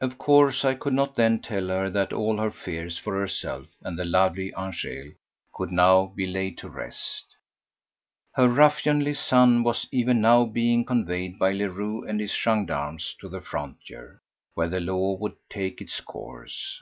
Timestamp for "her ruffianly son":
8.32-9.62